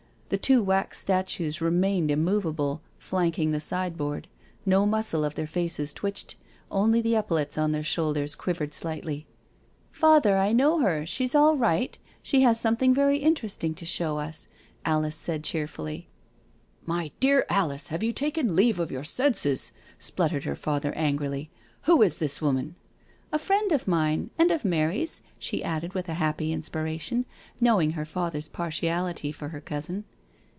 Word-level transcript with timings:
The 0.31 0.37
two 0.37 0.63
wax 0.63 0.97
statues 0.97 1.59
remained 1.59 2.09
immovable, 2.09 2.81
flanking 2.97 3.51
the 3.51 3.57
sidebx>ard. 3.57 4.27
No 4.65 4.85
muscle 4.85 5.25
of 5.25 5.35
their 5.35 5.45
faces 5.45 5.91
twitched— 5.91 6.37
only 6.81 7.01
the 7.01 7.17
epaulettes 7.17 7.57
on 7.57 7.73
their 7.73 7.83
shoulders 7.83 8.35
quivered 8.35 8.73
slightly." 8.73 9.27
Father, 9.91 10.37
I 10.37 10.53
know 10.53 10.79
her— 10.79 11.05
she's 11.05 11.35
all 11.35 11.57
right— 11.57 11.97
^she 12.23 12.43
has 12.43 12.61
some 12.61 12.77
thing 12.77 12.93
very 12.93 13.17
interesting 13.17 13.73
to 13.75 13.85
show 13.85 14.19
us," 14.19 14.47
Alice 14.85 15.17
said 15.17 15.43
cheerfully." 15.43 16.07
My 16.95 17.11
dear 17.19 17.45
Alice, 17.49 17.89
have 17.89 18.01
you 18.01 18.13
taken 18.13 18.55
leave 18.55 18.79
of 18.79 18.89
your 18.89 19.03
senses?" 19.03 19.73
spluttered 19.99 20.45
her 20.45 20.55
father 20.55 20.93
angrily. 20.95 21.51
"Who 21.81 22.01
is 22.01 22.19
this 22.19 22.41
woman?"" 22.41 22.75
A 23.33 23.37
friend 23.37 23.73
of 23.73 23.85
mine— 23.85 24.29
and 24.39 24.49
of 24.49 24.63
Mary's," 24.63 25.21
she 25.37 25.61
added 25.61 25.91
with 25.93 26.07
a 26.07 26.13
happy 26.13 26.53
inspiration, 26.53 27.25
knowing 27.59 27.91
her 27.91 28.05
father's 28.05 28.47
partiality 28.47 29.33
for 29.33 29.49
her 29.49 29.59
cousin. 29.59 30.05